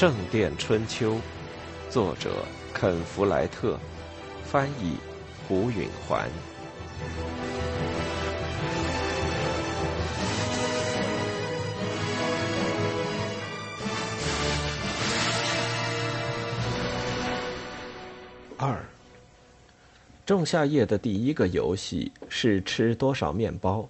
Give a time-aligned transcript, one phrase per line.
[0.00, 1.16] 圣殿春秋》，
[1.90, 2.30] 作者
[2.72, 3.78] 肯·弗莱特，
[4.42, 4.94] 翻译
[5.46, 6.26] 胡允环。
[18.56, 18.82] 二，
[20.24, 23.86] 仲夏夜的第一个游戏是吃多少面包。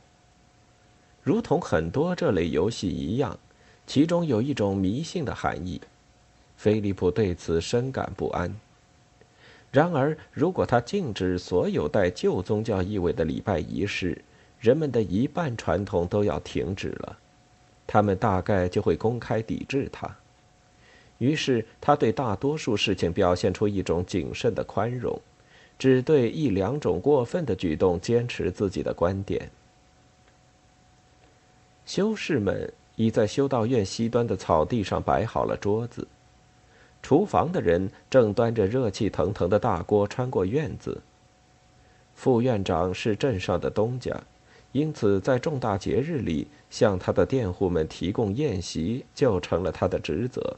[1.23, 3.39] 如同很多这类游戏一样，
[3.87, 5.81] 其中有一种迷信的含义。
[6.63, 8.55] 菲利普对此深感不安。
[9.73, 14.23] 然而，如果他禁止所有带旧宗教意味的礼拜仪式，
[14.59, 17.17] 人们的一半传统都要停止了，
[17.87, 20.15] 他们大概就会公开抵制他。
[21.17, 25.19] 于是，他对大多数事情表现出一种谨慎的宽容，
[25.79, 29.51] 只对一两种过分的举动坚持自己的观点。
[31.87, 36.07] 修士们已在修道院西端的草地上摆好了桌子，
[37.03, 41.01] 厨房的人正端着热气腾腾的大锅穿过院子。
[42.15, 44.15] 副院长是镇上的东家，
[44.73, 50.57] 因此在重大节日里向他的佃户们提供宴席就成了他的职责。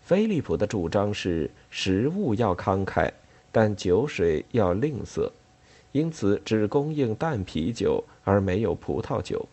[0.00, 3.10] 菲利普的主张是食物要慷慨，
[3.52, 5.30] 但酒水要吝啬，
[5.92, 9.46] 因此只供应淡啤酒而没有葡萄酒。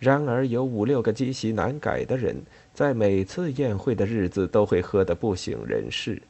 [0.00, 2.42] 然而，有五六个积习难改的人，
[2.74, 6.22] 在每次宴会的日子都会喝得不省人事。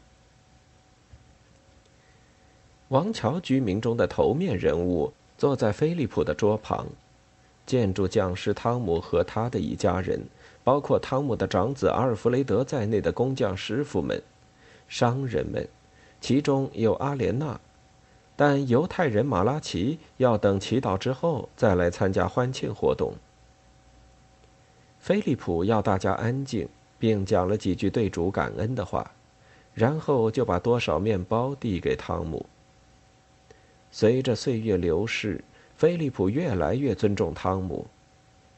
[2.89, 6.87] 王桥居民中的头面人物坐在菲利普的桌旁，
[7.65, 10.21] 建筑匠师汤姆和他的一家人，
[10.63, 14.21] 包括汤姆的长子阿尔弗雷德在内的工匠师傅们，
[14.89, 15.67] 商人们，
[16.21, 17.59] 其中有阿莲娜，
[18.37, 23.15] 但犹太人马拉奇要等祈祷之后再来参加欢庆活动。
[25.03, 29.11] 菲利普要大家安静，并讲了几句对主感恩的话，
[29.75, 32.47] 然后就把多少面包递给汤姆。
[33.91, 35.43] 随着岁月流逝，
[35.77, 37.85] 菲利普越来越尊重汤姆。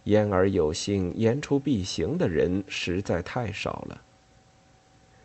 [0.03, 4.03] 言而有信、言出必行的人实在太少了。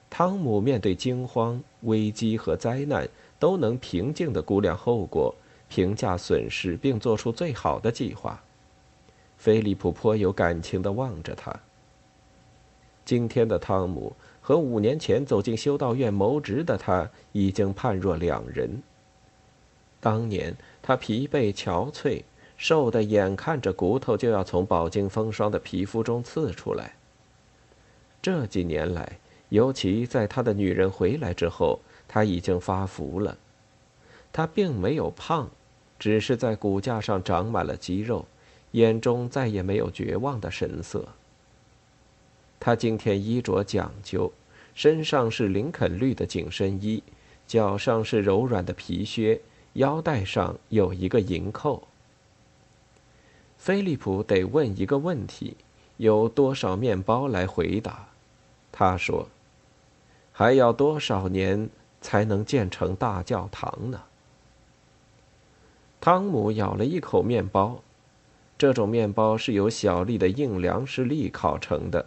[0.10, 3.06] 汤姆面对惊慌、危机和灾难，
[3.38, 5.36] 都能平静地估量后果，
[5.68, 8.42] 评价损失，并做出最好的计划。
[9.40, 11.58] 菲利普颇有感情地望着他。
[13.06, 18.84] 今天的汤姆和五年前走进修道院谋职的他已经判若两人。
[20.02, 22.22] 当年他疲惫憔悴，
[22.58, 26.94] 瘦得眼看着骨头就要从饱经风霜的皮肤中刺出来。
[28.22, 31.80] 这几年来，尤其在他的女人回来之后，
[32.10, 33.38] 他已经发福了。
[34.34, 35.50] 他并没有胖，
[35.98, 38.26] 只是在骨架上长满了肌肉。
[38.72, 41.08] 眼中再也没有绝望的神色。
[42.60, 44.32] 他今天衣着讲究，
[44.76, 47.02] 身上是林肯绿的紧身衣，
[47.48, 49.42] 脚上是柔软的皮靴，
[49.74, 51.88] 腰带上有一个银扣。
[53.58, 55.56] 菲利普得问一个问题：
[55.98, 58.08] 有多少面包来回答？
[58.72, 59.28] 他说
[60.32, 61.70] ：“还要多少年
[62.02, 64.04] 才能建成大教堂呢？”
[66.00, 67.82] 汤姆咬了一口面包。
[68.60, 72.06] 这种面包是由小粒的硬粮食粒烤成的。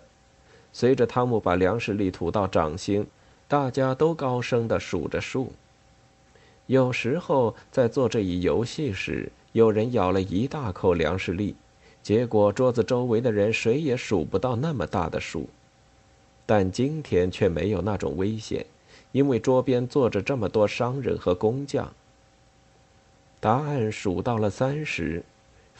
[0.70, 3.06] 随着汤姆把粮食粒吐到掌心，
[3.48, 5.50] 大家都高声地数着数。
[6.66, 11.56] 有时候在做这一游戏时，有人咬了一大口粮食粒，
[12.02, 15.48] 结果桌子周围的人谁也数不到那么大的数。
[16.44, 18.66] 但今天却没有那种危险，
[19.12, 21.90] 因为桌边坐着这么多商人和工匠。
[23.40, 25.24] 答案数到了三十。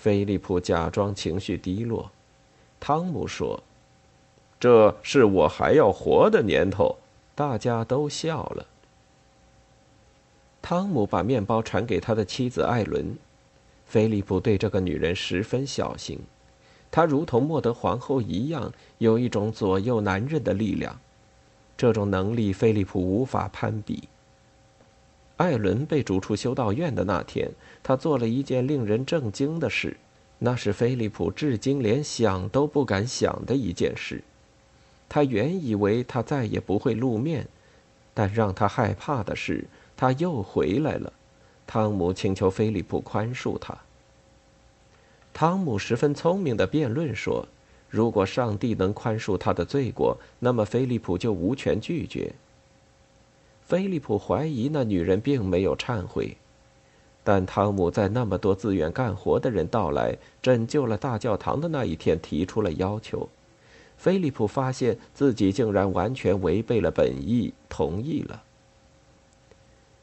[0.02, 2.10] 菲利普假装情绪低落，
[2.80, 3.62] 汤姆说
[4.58, 6.96] ：“这是我还要活的年头。”
[7.36, 8.66] 大家都笑了。
[10.60, 13.16] 汤姆把面包传给他的妻子艾伦。
[13.86, 16.18] 菲利普对这个女人十分小心，
[16.90, 20.98] 她如同莫德皇后一样，有一种左右男人的力量。
[21.76, 24.08] 这种能力，菲利普无法攀比。
[25.36, 27.50] 艾伦被逐出修道院的那天，
[27.82, 29.96] 他做了一件令人震惊的事，
[30.38, 34.22] 那是菲利普至今连想都不敢想的一件事。
[35.08, 37.46] 他原以为他再也不会露面，
[38.14, 39.64] 但让他害怕的是，
[39.96, 41.12] 他又回来了。
[41.66, 43.76] 汤姆请求菲利普宽恕他。
[45.34, 47.46] 汤姆十分聪明的辩论说
[47.88, 52.32] ：“如果上帝能宽恕他的罪过，那么菲利普就无权拒绝。”
[53.66, 56.36] 菲利普怀疑那女人并没有忏悔，
[57.24, 63.28] 但汤姆在那么多自愿干活的人到来、拯救了大教堂的那一天提出了要求。
[63.96, 68.42] 菲利普发现自己竟然完全违背了本意，同意了。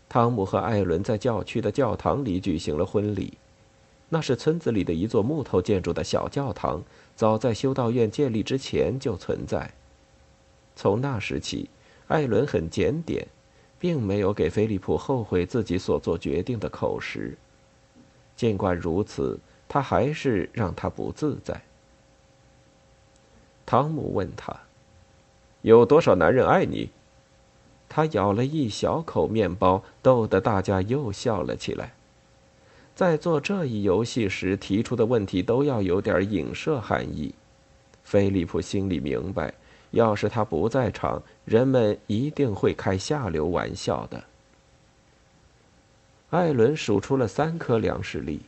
[0.07, 3.33] 汤姆和艾伦在教区的教堂里举行了婚礼，
[4.07, 6.81] 那是村子里的一座木头建筑的小教堂，
[7.15, 9.73] 早在修道院建立之前就存在。
[10.75, 11.69] 从那时起，
[12.07, 13.27] 艾伦很检点，
[13.79, 17.37] 并没有给菲利普后悔自己所做决定的口实。
[18.35, 21.61] 尽管如此，他还是让他不自在。
[23.65, 24.55] 汤姆问他
[25.61, 26.89] ：“有多少男人爱你？”
[27.87, 31.93] 他咬了一小口面包，逗得大家又笑了起来。
[32.95, 37.33] 在做这一游戏时提出的问题都要有点影射含义。
[38.03, 39.53] 菲利普心里明白，
[39.91, 44.23] 要是他不在场，人们一定会开下流玩笑的。
[46.29, 48.41] 艾伦数出了三颗粮食粒，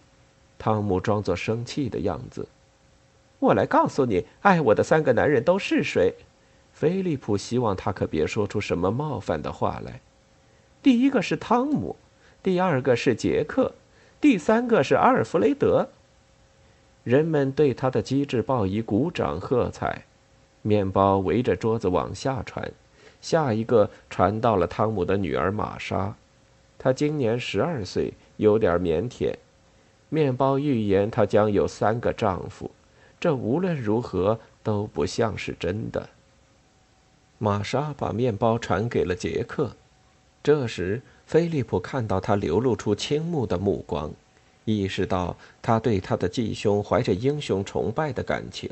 [0.60, 2.48] 汤姆装作生气的样子
[3.40, 6.14] ：“我来告诉你，爱我的三个男人都是谁。”
[6.74, 10.00] 菲利普希望他可别说出什么冒犯的话来。
[10.84, 11.96] 第一个是汤姆，
[12.42, 13.74] 第二个是杰克，
[14.20, 15.90] 第三个是阿尔弗雷德。
[17.04, 20.06] 人们对他的机智报以鼓掌喝彩。
[20.62, 22.72] 面包围着桌子往下传，
[23.22, 26.16] 下一个传到了汤姆的女儿玛莎，
[26.78, 29.34] 她今年十二岁，有点腼腆。
[30.10, 32.70] 面包预言她将有三个丈夫，
[33.20, 36.10] 这无论如何都不像是真的。
[37.38, 39.72] 玛莎把面包传给了杰克。
[40.44, 44.12] 这时，菲利普看到他流露出倾慕的目光，
[44.66, 48.70] 意识到他对他的继兄怀着英雄崇拜的感情。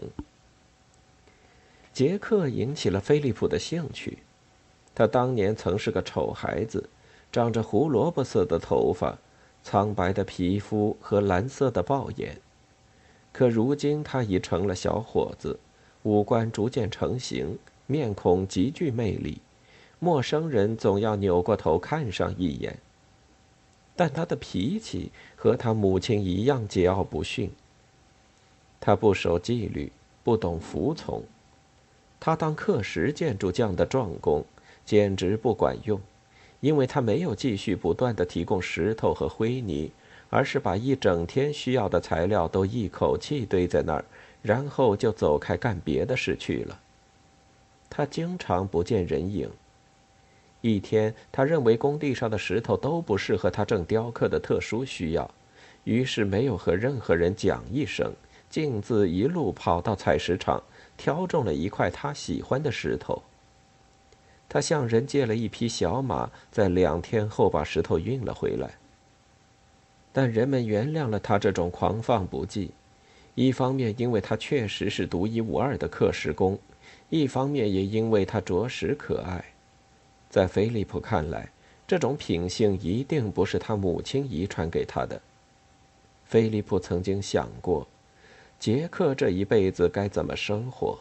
[1.99, 4.19] 杰克引起了菲利普的兴趣。
[4.95, 6.87] 他当年曾是个丑孩子，
[7.29, 9.17] 长着胡萝卜色的头发、
[9.63, 12.37] 苍白的皮肤和蓝色的豹眼。
[13.33, 15.59] 可如今他已成了小伙子，
[16.03, 17.59] 五官逐渐成型。
[17.85, 19.41] 面孔极具魅力，
[19.99, 22.79] 陌生人总要扭过头看上一眼。
[23.97, 27.51] 但他的脾气和他母亲一样桀骜不驯。
[28.79, 29.91] 他不守纪律，
[30.23, 31.23] 不懂服从。
[32.19, 34.43] 他当刻石建筑匠的壮工，
[34.85, 35.99] 简直不管用，
[36.59, 39.91] 因为他没有继续不断的提供石头和灰泥，
[40.29, 44.03] 而是把一整天需要的材料都一口气堆在那儿，
[44.41, 46.79] 然后就走开干别的事去了。
[47.89, 49.49] 他经常不见人影。
[50.61, 55.29] 一天，他认为工地上的石头都不适合他正雕刻的特殊需要，
[55.85, 58.13] 于是没有和任何人讲一声，
[58.49, 60.61] 径自一路跑到采石场，
[60.99, 63.23] 挑中了一块他喜欢的石头。
[64.49, 68.71] 他向人借了一匹小马，在两天后把石头运了回来。
[70.11, 72.71] 但人们原谅了他这种狂放不羁，
[73.35, 76.59] 一方面因为他确实是独一无二的刻石工。
[77.09, 79.45] 一方面也因为他着实可爱，
[80.29, 81.49] 在菲利普看来，
[81.87, 85.21] 这种品性一定不是他母亲遗传给他的。
[86.25, 87.87] 菲利普曾经想过，
[88.59, 90.99] 杰克这一辈子该怎么生活。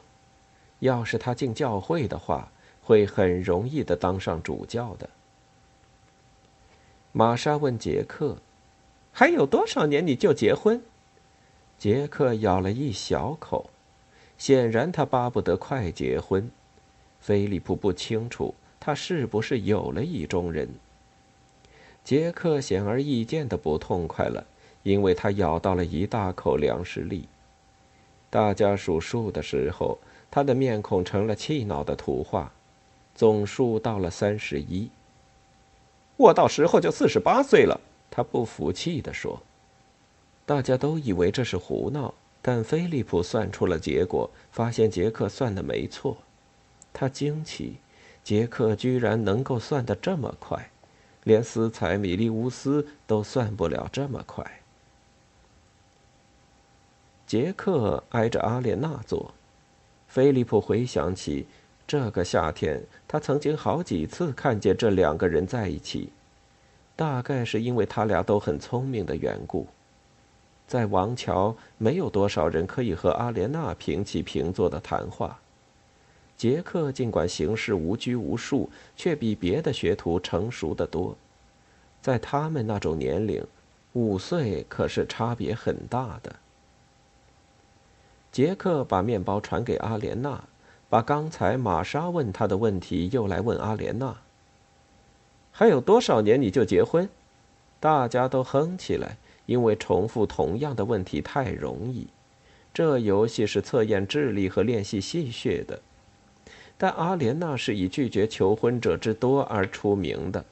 [0.78, 2.52] 要是他进教会的话，
[2.82, 5.10] 会很容易的当上主教的。
[7.10, 8.36] 玛莎问杰克
[9.12, 10.80] ：“还有多少年你就结婚？”
[11.76, 13.70] 杰克咬了一小口。
[14.36, 16.48] 显然，他巴不得快结婚。
[17.20, 20.68] 菲利普不清楚他是不是有了意中人。
[22.04, 24.46] 杰克显而易见的不痛快了，
[24.84, 27.26] 因为他咬到了一大口粮食粒。
[28.30, 29.98] 大家数数的时候，
[30.30, 32.52] 他的面孔成了气恼的图画，
[33.14, 34.90] 总数到了三十一。
[36.16, 37.80] 我到时候就四十八岁了，
[38.10, 39.40] 他不服气地说。
[40.44, 42.14] 大家都以为这是胡闹。
[42.40, 46.16] 但菲利普算出了结果，发现杰克算的没错。
[46.92, 47.74] 他惊奇，
[48.22, 50.70] 杰克居然能够算得这么快，
[51.24, 54.60] 连斯采米利乌斯都算不了这么快。
[57.28, 59.34] 杰克挨着阿莲娜坐，
[60.06, 61.46] 菲利普回想起
[61.86, 66.08] 这个夏天，他曾经好几次看见这两个人在一起，
[66.96, 69.66] 大概是因为他俩都很聪明的缘故。
[70.66, 75.38] 在王桥，没有多少人可以和阿莲娜平起平坐的谈话。
[76.34, 81.14] 杰克尽管行事无拘无束，却比别的学徒成熟得多。
[82.00, 83.46] 在他们那种年龄，
[83.92, 86.34] 五岁可是差别很大的。
[88.32, 90.44] 杰克把面包传给阿莲娜，
[90.88, 94.16] 把刚才玛莎问他的问题又来问阿莲娜。
[95.52, 97.08] 还有多少年你就结婚？
[97.80, 99.16] 大家都哼起来。
[99.46, 102.06] 因为重复同样的问题太容易，
[102.74, 105.80] 这游戏是测验智力和练习戏谑的。
[106.76, 110.44] 但阿莲娜是以拒绝求婚者之多而出名的。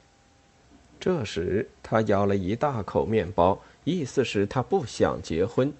[0.99, 5.71] 这时，他咬了一大口面包，意思是他不想结婚。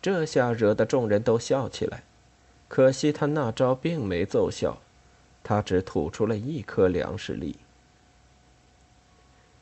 [0.00, 2.02] 这下惹得众人都笑起来。
[2.68, 4.78] 可惜他那招并没奏效，
[5.44, 7.56] 他只吐出了一颗粮食粒。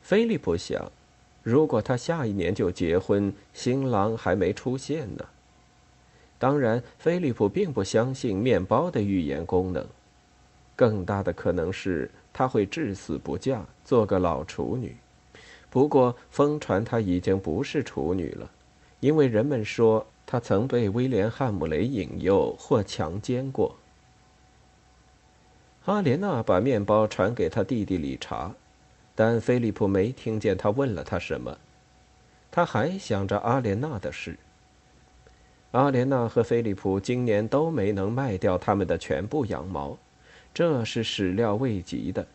[0.00, 0.90] 菲利普想，
[1.42, 5.26] 如果他下一年就结婚，新郎还没出现呢。
[6.38, 9.86] 当然，菲利普并不相信面包的预言功能，
[10.74, 14.96] 更大的可能是他会至死不嫁，做个老处女。
[15.70, 18.50] 不过，疯传他已经不是处女了，
[19.00, 23.76] 因为人们说他曾被威廉·汉姆雷引诱或强奸过。
[25.84, 28.52] 阿莲娜把面包传给他弟弟理查。
[29.14, 31.56] 但菲利普没听见他问了他什么，
[32.50, 34.36] 他还想着阿莲娜的事。
[35.70, 39.96] 阿莲娜和菲利普今年都没能卖掉他们的全部羊毛，
[40.52, 42.26] 这是始料未及的。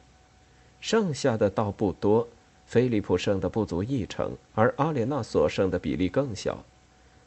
[0.80, 2.26] 剩下的倒不多，
[2.66, 6.64] 菲利普剩的不足一成，而阿莲娜所剩的比例更小。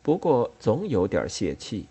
[0.02, 1.86] 不过总有点泄气。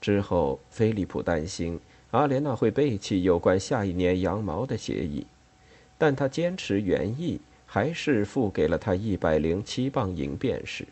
[0.00, 1.78] 之后，菲利普担心
[2.12, 5.26] 阿莲娜会背弃有关下一年羊毛的协议。
[5.98, 10.86] 但他坚持原意，还是付给了他一百零七磅银便士。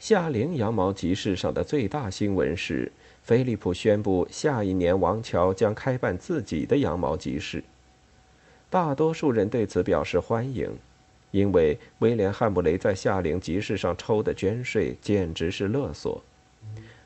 [0.00, 2.90] 夏令羊毛集市上的最大新闻是，
[3.22, 7.62] 菲利普宣布下一年王乔将开办自己的羊毛集市。
[8.68, 10.76] 大多数人对此表示欢迎，
[11.32, 16.22] 因为威廉·汉姆雷在夏令集市上抽的捐税简直是勒索，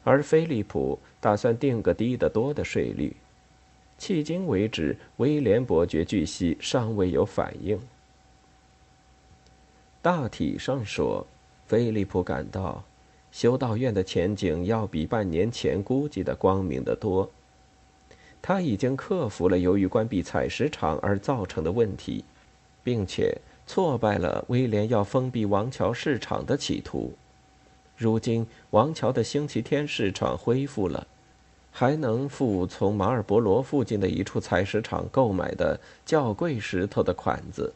[0.04, 3.16] 而菲利普打算定个低得多的税率。
[3.99, 7.80] 迄今为止，威廉伯爵据悉尚未有反应。
[10.02, 11.26] 大体上说，
[11.66, 12.85] 菲利普感到
[13.33, 17.30] 修道院的前景要比半年前估计的光明得多。
[18.42, 22.25] 他已经克服了由于关闭采石场而造成的问题，
[22.85, 27.12] 并且挫败了威廉要封闭王桥市场的企图。
[27.96, 31.06] 如今，王桥的星期天市场恢复了。
[31.78, 37.70] 还能付从马尔伯罗附近的一处采石场购买的较贵石头的款子。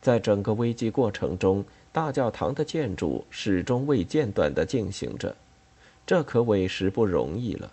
[0.00, 5.34] 在整个危机过程中，大教堂的建筑始终未间断地进行着，
[6.06, 7.72] 这可委实不容易了。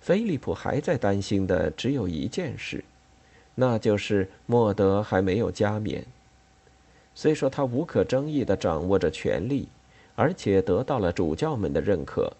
[0.00, 2.82] 菲利普还在担心的只有一件事，
[3.54, 6.04] 那就是莫德还没有加冕。
[7.14, 9.68] 虽说他无可争议地掌握着权力，
[10.16, 12.32] 而且得到了主教们的认可。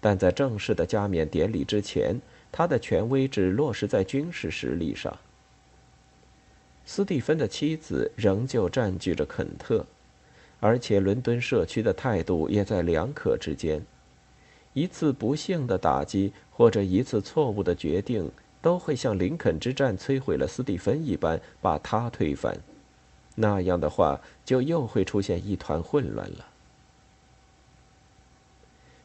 [0.00, 2.20] 但在正式的加冕典礼之前，
[2.52, 5.16] 他的权威只落实在军事实力上。
[6.84, 9.84] 斯蒂芬的妻子仍旧占据着肯特，
[10.60, 13.82] 而且伦敦社区的态度也在两可之间。
[14.74, 18.30] 一次不幸的打击或者一次错误的决定，
[18.64, 22.56] 都会像林肯之战摧毁了斯蒂芬一般把他推翻。
[23.34, 26.46] 那样的话，就又会出现一团混乱了。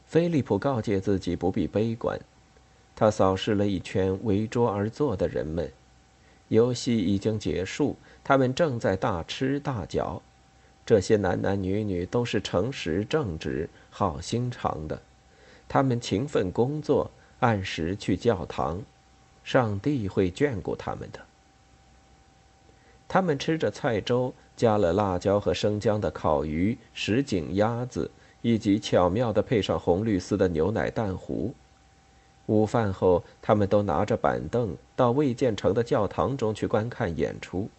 [0.07, 2.17] 菲利普告诫自己不必悲观，
[2.95, 5.69] 他扫视了一圈围桌而坐的人们，
[6.47, 10.21] 游戏已经结束，他们正在大吃大嚼。
[10.85, 15.01] 这些男男女女都是诚实正直、好心肠的，
[15.67, 17.11] 他们勤奋工作，
[17.41, 18.81] 按时去教堂，
[19.51, 21.19] 上帝会眷顾他们的。
[23.07, 28.11] 他们吃着菜粥，加了辣椒和生姜的烤鱼、什锦鸭子。
[28.41, 31.53] 以及巧妙地配上红绿丝的牛奶蛋糊。
[32.45, 37.69] 午饭后，他们都拿着板凳到未建成的教堂中去观看演出。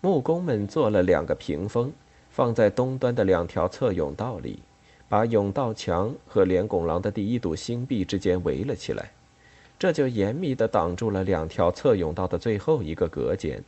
[0.00, 1.92] 木工们做了两个屏风，
[2.30, 4.60] 放在东端的两条侧甬道里，
[5.08, 9.10] 把甬道墙和连拱廊的第一堵新壁之间围了起来，
[9.78, 13.62] 这就严密地挡住了两条侧甬道的最后一个隔间。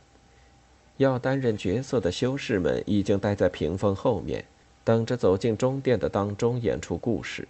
[0.97, 4.45] 要担任角色的修士们已经待在屏风后面。
[4.83, 7.45] 等着走进中殿的当中演出故事。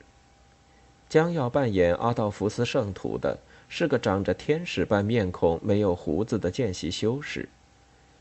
[1.08, 3.38] 将要扮演阿道夫斯圣徒的
[3.70, 7.48] 是个长着天使般面孔、没有胡子的见习修士，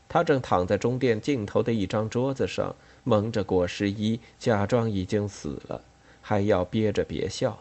[0.07, 5.81] 他正躺在中殿尽头的一张桌子上，蒙着裹尸衣，假装已经死了，
[6.21, 7.57] 还要憋着别笑。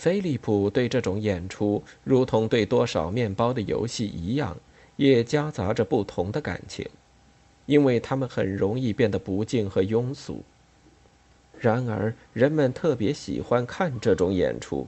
[0.00, 4.56] 菲利普对这种演出，如同对多少面包的游戏一样，
[4.96, 6.88] 也夹杂着不同的感情。
[7.66, 10.42] 因为他们很容易变得不敬和庸俗。
[11.58, 14.86] 然而，人们特别喜欢看这种演出。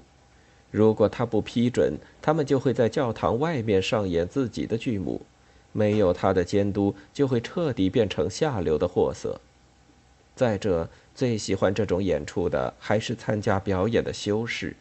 [0.70, 1.92] 如果他不批准，
[2.22, 5.20] 他们就会在教堂外面上演自己的剧目。
[5.72, 9.38] 没有他的监督，就会彻底变成下流的货色。
[10.34, 14.74] 再者，最喜欢这种演出的还是参加表演的修士。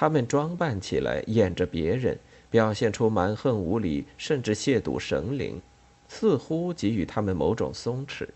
[0.00, 2.16] 他们装扮起来，演着别人，
[2.52, 5.60] 表现出蛮横无理，甚至亵渎神灵，
[6.08, 8.28] 似乎给予他们某种松弛。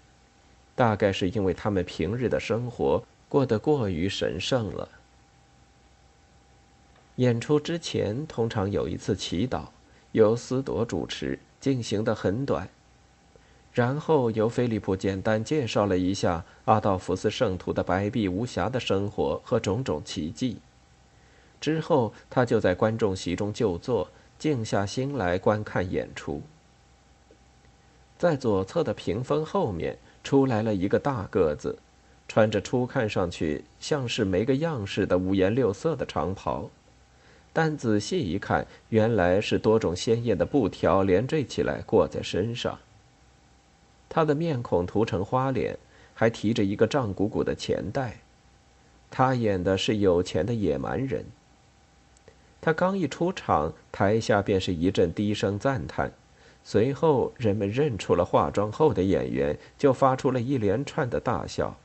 [0.75, 4.89] 大概是因为他们平日的生活过得过于神圣了。
[7.15, 9.67] 演出之前，通常有一次祈祷，
[10.11, 12.69] 由斯朵主持，进行的很短。
[13.73, 20.57] 然后由菲利普简单介绍了一下阿道夫斯圣徒的白璧无瑕的生活和种种奇迹。
[21.63, 26.43] 之后，他就在观众席中就坐，静下心来观看演出。
[28.19, 31.79] 在左侧的屏风后面出来了一个大个子，
[32.27, 36.69] 穿着初看上去像是没个样式的五颜六色的长袍，
[37.53, 42.77] 但仔细一看，原来是多种鲜艳的布条连缀起来裹在身上。
[44.09, 45.79] 他的面孔涂成花脸，
[46.13, 48.19] 还提着一个胀鼓鼓的钱袋。
[49.11, 51.25] 他演的是有钱的野蛮人。
[52.65, 56.13] 他刚一出场，台下便是一阵低声赞叹，
[56.63, 61.77] 随后人们认出了化妆后的演员，就发出了一连串的大笑。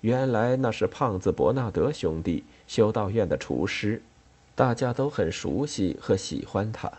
[0.00, 4.00] 原来那是胖子伯纳德兄弟，修道院的厨师，
[4.54, 6.90] 大家都很熟悉和喜欢他。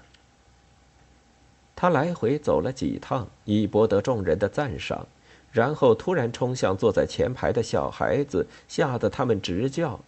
[1.75, 5.08] 他来回走了几趟，以博得众人的赞赏，
[5.52, 10.00] 然后突然冲向坐在前排的小孩子，吓得他们直叫。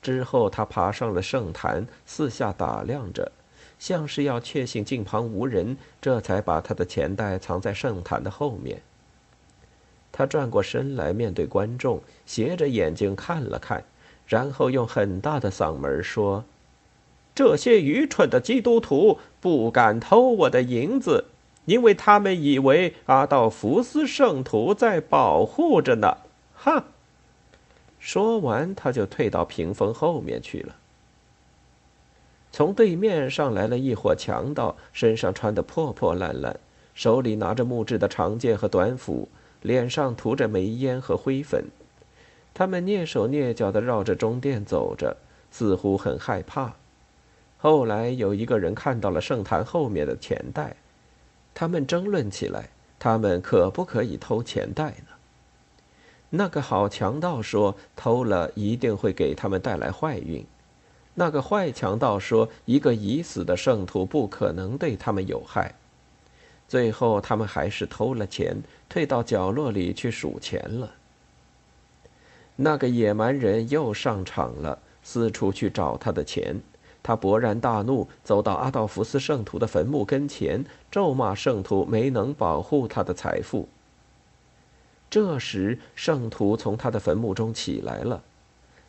[0.00, 3.32] 之后，他爬上了圣坛，四下打量着，
[3.78, 8.80] 像是要确信近旁无人，这才把他的钱袋藏在圣坛的后面。
[10.10, 13.84] 他转过身来，面对观众，斜着眼睛看了看，
[14.26, 16.44] 然后用很大的嗓门说。
[17.34, 21.26] 这些愚蠢的基督徒不敢偷我的银子，
[21.66, 26.18] 因为他们以为阿道夫斯圣徒在保护着呢。
[26.54, 26.84] 哈！
[27.98, 30.76] 说完，他就退到屏风后面去了。
[32.50, 36.58] 从对面上来了一伙强盗，身上穿得破破烂烂，
[36.94, 39.28] 手里拿着木质的长剑和短斧，
[39.62, 41.64] 脸上涂着煤烟和灰粉。
[42.54, 45.16] 他们蹑手蹑脚地绕着中殿走着，
[45.50, 46.74] 似乎很害怕。
[47.58, 50.76] 后来有一个人看到了圣坛后面的钱袋，
[51.54, 55.07] 他们争论起来：他们可不可以偷钱袋呢？
[56.30, 60.44] 那个好强盗说：偷了一定会给他们带来坏运。
[61.14, 65.74] 那个坏强盗说：一个已死的圣徒不可能对他们有害。
[66.68, 70.92] 最后，他们还是偷了钱，退到角落里去数钱了。
[72.56, 76.60] 那个野蛮人又上场了，四处去找他的钱。
[77.02, 83.66] 他勃然大怒，走到阿道夫斯圣徒的坟墓跟前，咒骂圣徒没能保护他的财富。
[85.10, 88.22] 这时，圣徒从他的坟墓中起来了，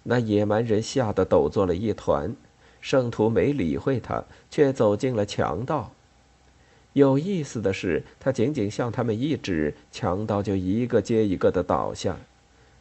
[0.03, 2.35] 那野蛮人吓得抖作了一团。
[2.81, 5.91] 圣徒没理会他，却走进了强盗。
[6.93, 12.17] 有意思的是，他仅仅向他们一指，强盗就一个接一个的倒下。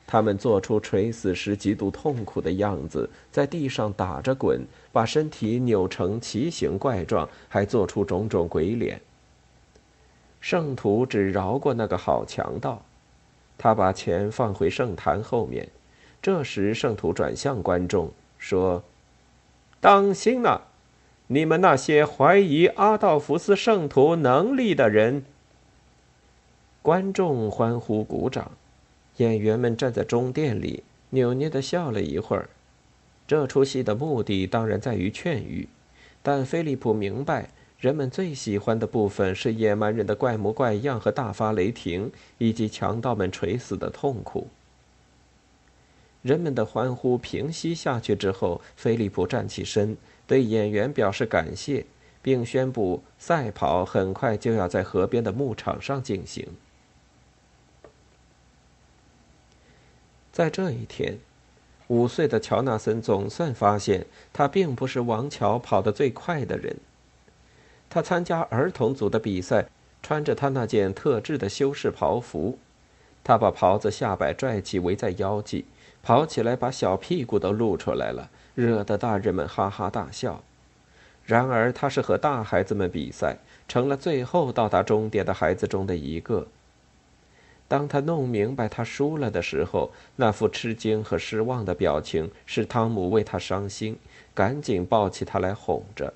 [0.06, 9.00] 他们做出垂死时极度痛苦的样子，在地上打着滚，把身体扭成奇形怪状，还做出种种鬼脸。
[10.40, 12.82] 圣徒只饶过那个好强盗，
[13.58, 15.68] 他把钱放回圣坛后面。
[16.22, 18.82] 这时，圣徒转向观众说
[19.80, 20.62] ：“当心呐，
[21.26, 25.24] 你们那些怀疑阿道夫斯圣徒能力的人。”
[26.80, 28.52] 观众欢呼鼓掌。
[29.18, 32.48] 演员们站在中殿里，扭捏地笑了一会儿。
[33.26, 35.68] 这出戏的目的当然在于劝喻，
[36.22, 44.48] 但菲利普明白，人们最喜欢的部分是野蛮人的怪模怪样和大发雷霆，以及强盗们垂死的痛苦。
[46.22, 51.86] 人们的欢呼平息下去之后，菲利普站起身，对演员表示感谢，
[52.20, 56.48] 并宣布赛跑很快就要在河边的牧场上进行。
[60.32, 61.18] 在这一天，
[61.86, 66.76] 五岁的乔纳森总算发现，他并不是王乔跑得最快的人。
[67.90, 69.66] 他参加儿童组的比赛，
[70.02, 72.58] 穿着他那件特制的修士袍服，
[73.24, 75.64] 他把袍子下摆拽起围在腰际，
[76.02, 80.42] 跑起来把小屁股都露出来了，惹得大人们哈哈大笑。
[81.24, 83.36] 然而，他是和大孩子们比赛，
[83.68, 86.46] 成了最后到达终点的孩子中的一个。
[87.66, 93.98] 当他弄明白他输了的时候，那副吃惊和失望的表情使汤姆为他伤心，
[94.34, 96.14] 赶紧抱起他来哄着。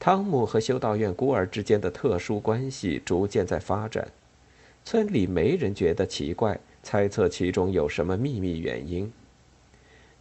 [0.00, 4.06] 汤姆和修道院孤儿之间的特殊关系逐渐在发展，
[4.84, 9.12] 村里没人觉得奇怪，猜测其中有什么秘密原因。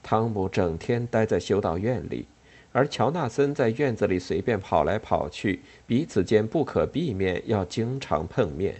[0.01, 2.25] 汤姆整天待在修道院里，
[2.71, 8.75] 而乔纳森在院子里随便跑来跑去，彼此间不可避免要经常碰面。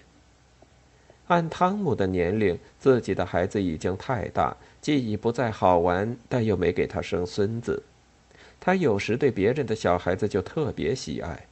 [1.28, 7.84] 按汤姆的年龄，自己的孩子已经太大，既已不再好玩，但又没给他生孙子。
[8.60, 11.46] 他有时对别人的小孩子就特别喜爱。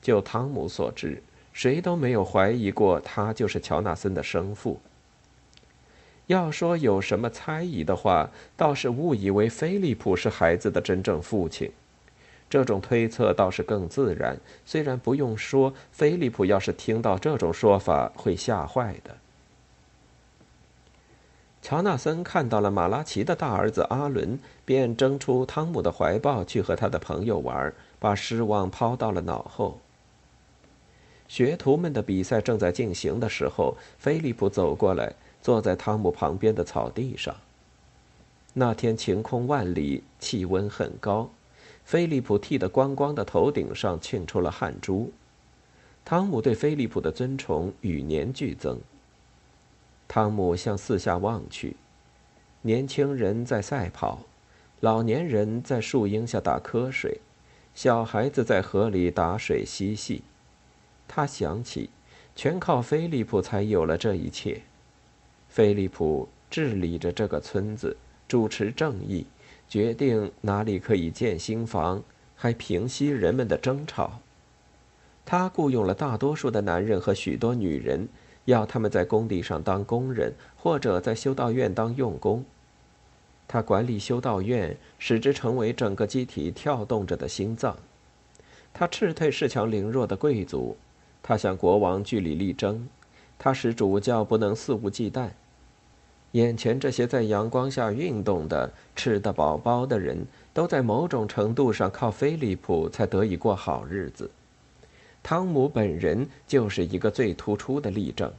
[0.00, 4.80] 就汤姆所知，谁都没有怀疑过他就是乔纳森的生父。
[6.28, 11.70] 要说有什么猜疑的话，倒是误以为菲利普是孩子的真正父亲。
[12.48, 14.38] 这种推测倒是更自然。
[14.64, 19.16] 虽然不用说，菲利普要是听到这种说法，会吓坏的。
[21.62, 29.78] 乔纳森看到了马拉奇的大儿子阿伦，便挣出汤姆的怀抱去和他的朋友玩，把失望抛到了脑后。
[31.28, 35.14] 学徒们的比赛正在进行的时候，菲利普走过来。
[35.42, 37.34] 坐在汤姆旁边的草地上。
[38.54, 41.30] 那天晴空万里，气温很高，
[41.84, 45.10] 菲利普剃得光光的头顶上沁出了汗珠。
[46.04, 48.78] 汤姆对菲利普的尊崇与年俱增。
[50.14, 51.74] 汤姆向四下望去，
[52.60, 54.18] 年轻人在赛跑，
[54.80, 57.18] 老年人在树荫下打瞌睡，
[57.74, 60.22] 小孩子在河里打水嬉戏。
[61.08, 61.88] 他想起，
[62.36, 64.60] 全靠菲利普才有了这一切。
[65.48, 67.96] 菲利普治理着这个村子，
[68.28, 69.24] 主持正义，
[69.66, 72.02] 决定哪里可以建新房，
[72.36, 74.20] 还平息人们的争吵。
[75.24, 78.06] 他雇佣了大多数的男人和许多女人，
[78.44, 82.44] 要他们在工地上当工人，或者在修道院当佣工。
[83.46, 87.76] 他管理修道院，使之成为整个机体跳动着的心脏。
[88.72, 90.76] 他斥退恃强凌弱的贵族，
[91.22, 92.88] 他向国王据理力争，
[93.38, 95.28] 他使主教不能肆无忌惮。
[96.32, 104.30] 眼前这些在阳光下运动的、吃得饱饱的人，都在某种程度上靠菲利普才得以过好日子。
[105.22, 108.32] 汤姆本人就是一个最突出的例证。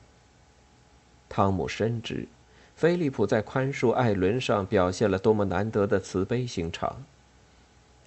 [1.30, 2.28] 汤姆深知，
[2.76, 7.04] 菲利普在宽恕艾伦上表现了多么难得的慈悲心肠。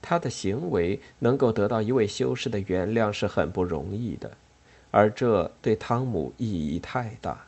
[0.03, 4.31] 他的行为能够得到一位修士的原谅是很不容易的，
[4.93, 7.47] 而这对汤姆意义太大。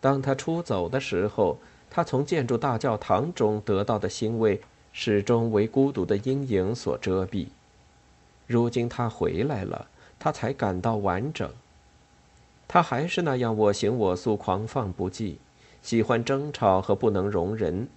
[0.00, 1.58] 当他出走的时候，
[1.90, 4.60] 他从建筑大教堂中得到的欣慰，
[4.92, 7.48] 始终为孤独的阴影所遮蔽。
[8.48, 9.86] 如今他回来了，
[10.18, 11.48] 他才感到完整。
[12.66, 15.36] 他还是那样我行我素、狂放不羁，
[15.82, 17.88] 喜欢争吵和不能容人，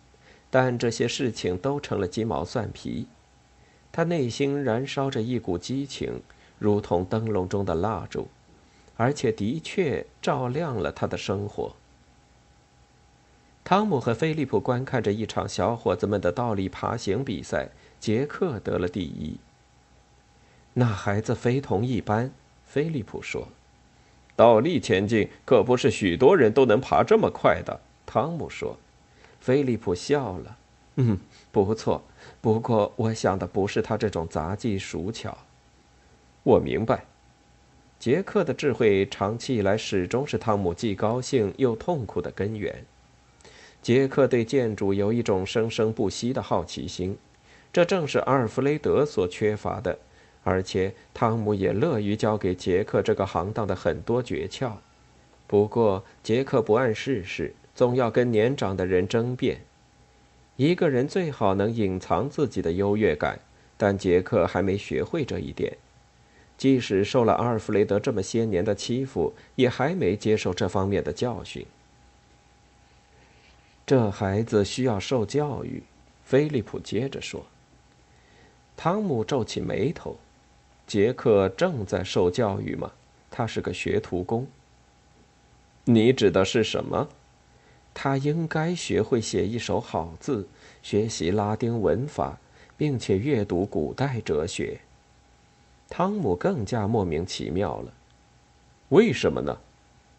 [0.49, 3.07] 但这些事情都成了鸡毛蒜皮。
[3.93, 6.21] 他内心燃烧着一股激情，
[6.59, 8.27] 如同灯笼中的蜡烛，
[8.97, 11.75] 而且的确照亮了他的生活。
[13.63, 17.69] 汤姆和菲利普观看着一场小伙子们的倒立爬行比赛，
[18.01, 19.37] 杰克得了第一。
[20.73, 22.31] 那孩子非同一般，
[22.65, 23.47] 菲利普说
[24.35, 28.77] ：“倒立前进可不是许多人都能爬这么快的。”汤姆说。
[29.39, 30.57] 菲利普笑了
[30.97, 31.17] ：“嗯，
[31.51, 32.03] 不错。
[32.39, 35.37] 不过我想的不是他这种杂技熟巧。”
[36.43, 37.05] 我明白。
[37.99, 42.85] 杰克的智慧长期以来始终是汤姆既高兴又痛苦的根源。
[43.81, 47.17] 杰克对建筑有一种生生不息的好奇心，
[47.73, 49.97] 这正是阿尔弗雷德所缺乏的。
[50.43, 54.73] 而且汤姆也乐于教给杰克这个行当的很多诀窍。
[55.45, 59.61] 不过杰克不谙世事，总要跟年长的人争辩。
[60.55, 63.39] 一个人最好能隐藏自己的优越感，
[63.77, 65.77] 但杰克还没学会这一点。
[66.57, 71.65] 即使受了阿尔弗雷德这么些年的欺负，也还没接受这方面的教训。
[73.85, 75.83] 这孩子需要受教育，
[76.23, 77.45] 菲利普接着说。
[78.77, 80.17] 汤姆皱起眉头。
[80.91, 82.91] 杰克正在受教育吗？
[83.29, 84.45] 他是个学徒工。
[85.85, 87.07] 你指的是什么？
[87.93, 90.45] 他应该学会写一手好字，
[90.83, 92.37] 学习拉丁文法，
[92.75, 94.81] 并且阅读古代哲学。
[95.87, 97.93] 汤姆更加莫名其妙了。
[98.89, 99.57] 为什么呢？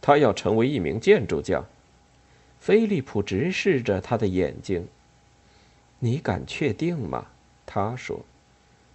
[0.00, 1.62] 他要成为一名建筑匠。
[2.61, 4.88] 菲利普直视着他的眼睛。
[5.98, 7.26] 你敢确定吗？
[7.66, 8.24] 他说：“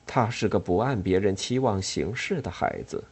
[0.07, 3.03] 他是个不按别人期望行事的孩子。”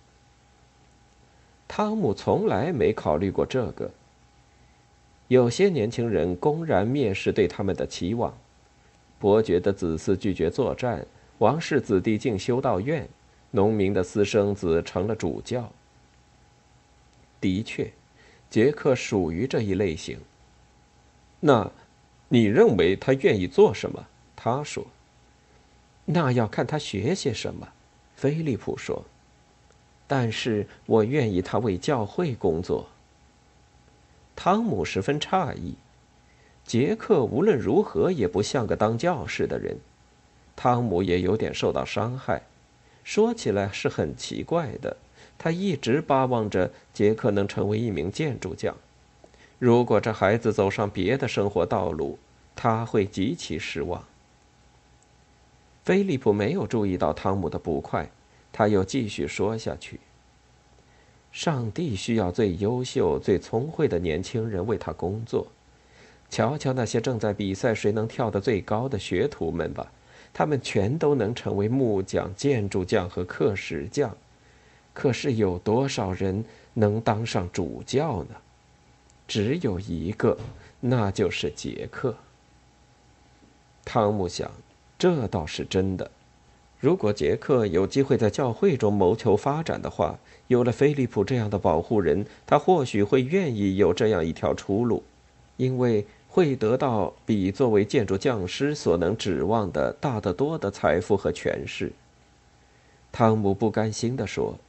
[1.67, 3.91] 汤姆从来没考虑过这个。
[5.27, 8.37] 有些年轻人公然蔑视对他们的期望：
[9.17, 11.05] 伯爵的子嗣拒绝作战，
[11.39, 13.09] 王室子弟进修道院，
[13.49, 15.71] 农民的私生子成了主教。
[17.41, 17.91] 的确，
[18.49, 20.19] 杰克属于这一类型。
[21.39, 21.71] 那，
[22.29, 24.05] 你认为他愿意做什么？
[24.35, 24.85] 他说。
[26.05, 27.67] 那要看他学些什么，
[28.15, 29.03] 菲利普说。
[30.07, 32.87] 但是我愿意他为教会工作。
[34.35, 35.75] 汤姆十分诧异，
[36.63, 39.77] 杰克无论如何也不像个当教士的人。
[40.55, 42.43] 汤姆也有点受到伤害，
[43.03, 44.95] 说起来是很奇怪的。
[45.37, 48.75] 他一直巴望着杰克能成为一名建筑匠。
[49.57, 52.19] 如果这孩子走上别的生活道路，
[52.55, 54.05] 他会极其失望。
[55.85, 58.09] 菲利普没有注意到汤姆的不快，
[58.51, 59.99] 他又继续说下去
[61.31, 65.45] ：“上帝需要最优秀、最聪慧的年轻人为他工作。
[66.27, 69.91] 瞧瞧那些正在比赛谁能跳得最高的学徒们吧。”
[70.37, 74.13] 他们全都能成为木匠、建筑匠和刻石匠，
[74.93, 76.43] 可是有多少人
[76.73, 78.35] 能当上主教呢？
[79.29, 80.37] 只有一个，
[80.81, 82.13] 那就是杰克。
[83.85, 84.51] 汤姆想，
[85.05, 86.09] 这倒是真的。
[86.79, 95.03] 如果杰克有机会在教会中谋求发展的话，有了菲利普这样的保护人，他或许会愿意有这样一条出路，
[95.57, 96.07] 因为。
[96.27, 101.93] 会得到比作为建筑匠师所能指望的大得多的财富和权势。
[103.09, 104.59] 汤姆不甘心地说：“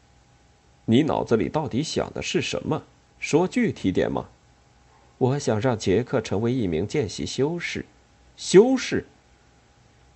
[0.86, 2.84] 你脑子里到底想的是什么？
[3.18, 4.28] 说具体点嘛。
[5.18, 7.84] ”“我想让杰克成为一名见习修士。
[8.36, 9.04] ”“修士？”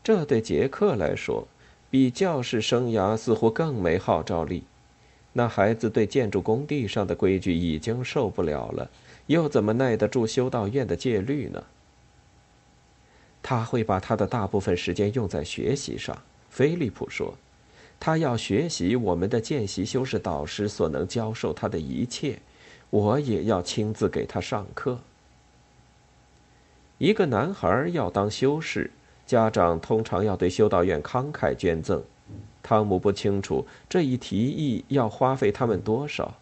[0.02, 1.46] 这对杰克来说，
[1.90, 4.64] 比教士生涯似乎更没号召力。
[5.32, 8.90] 那孩子对建筑工地上的规矩已经受不了了。
[9.26, 11.62] 又怎么耐得住修道院的戒律呢？
[13.42, 16.16] 他会把他的大部分时间用在学习上。
[16.50, 17.32] 菲利普说
[18.00, 22.40] ：“他要学习我们的见习修士导师所能教授他的一切，
[22.90, 24.98] 我也要亲自给他上课。”
[26.98, 28.90] 一个男孩要当修士，
[29.30, 32.02] 家长通常要对修道院慷慨捐赠。
[32.64, 36.34] 汤姆不清楚这一提议要花费他们多少。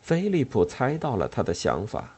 [0.00, 2.14] 菲利普猜到了他的想法。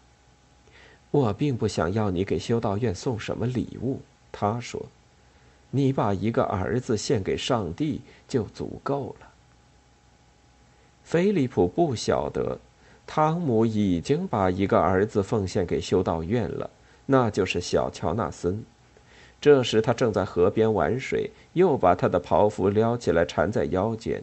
[1.11, 4.85] 我并不想要你给修道院送什么礼物，他说
[5.72, 9.29] ：“你把一个儿子献给上帝就足够了。”
[11.05, 12.59] 菲利普不晓得，
[13.07, 16.68] 汤姆已经把一个儿子奉献给修道院了，
[17.07, 18.62] 那就是小乔纳森。
[19.44, 24.22] 这时他正在河边玩水，又把他的袍服撩起来缠在腰间。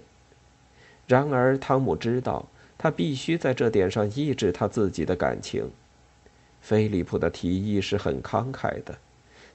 [1.05, 2.47] 然而汤姆知道。
[2.75, 5.69] 他必须在这点上抑制他自己的感情。
[6.61, 8.97] 菲利普的提议是很慷慨的，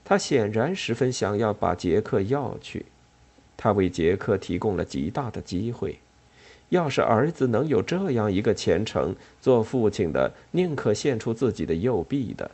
[0.05, 2.85] 他显然十分想要把杰克要去。
[3.57, 5.99] 他为杰克提供了极大的机会。
[6.69, 12.49] 要是儿子能有这样一个前程，做父亲的宁可献出自己的右臂的。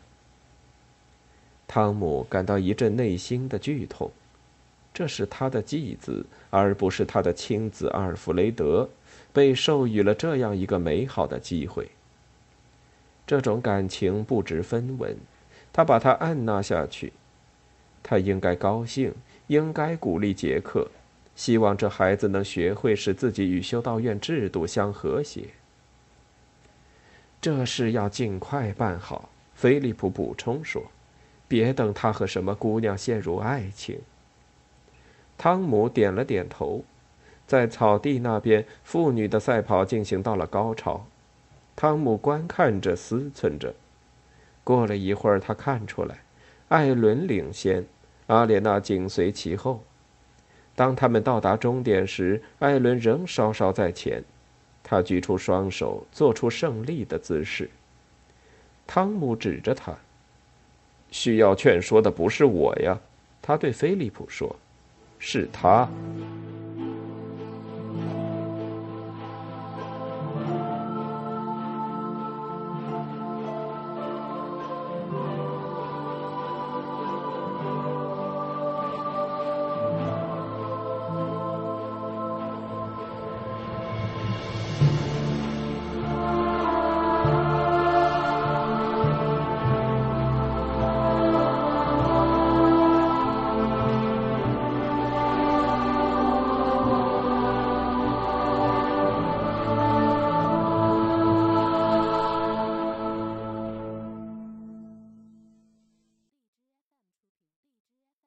[1.74, 4.12] 汤姆感到一阵内心的剧痛，
[4.94, 8.88] 这是他的继子，而不是他的亲子阿尔弗雷德。
[9.34, 11.90] 被授予了这样一个美好的机会。
[13.26, 15.18] 这种感情不值分文，
[15.74, 17.12] 他把它按捺下去。
[18.04, 19.12] 他应该高兴，
[19.48, 20.88] 应该鼓励杰克，
[21.36, 25.46] 希望这孩子能学会使自己与修道院制度相和谐。
[27.42, 30.84] 这事要尽快办好，菲利普补充说
[31.54, 34.02] ：“别等他和什么姑娘陷入爱情。”
[35.38, 36.84] 汤姆点了点头。
[37.46, 41.06] 在草地那边，妇女的赛跑进行到了高潮。
[41.76, 43.76] 汤姆观看着，思忖着。
[44.64, 46.24] 过了一会儿，他看出来，
[46.70, 47.86] 艾伦领先，
[48.26, 49.84] 阿莲娜紧随其后。
[50.74, 54.24] 当他们到达终点时，艾伦仍稍稍在前。
[54.82, 57.70] 他举出双手，做出胜利的姿势。
[58.88, 59.96] 汤姆指着他
[61.14, 63.00] ：“需要劝说的不是我呀。”
[63.42, 64.54] 他对菲利普说
[65.20, 65.88] ：“是他。”